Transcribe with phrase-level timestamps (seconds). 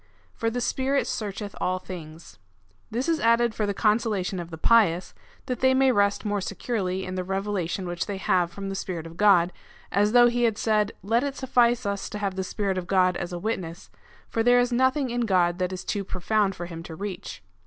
[0.33, 2.39] For the Spirit searcheth all things.
[2.89, 5.13] This is added for the consolation of the pious,
[5.45, 9.05] that they may rest more securely in the revelation which they have from the Spirit
[9.05, 9.53] of God,
[9.91, 13.15] as though he had said:" Let it suffice us to have the Spirit of God
[13.15, 13.91] as a witness,
[14.27, 17.43] for there is nothing in God that is too profound for him to reach."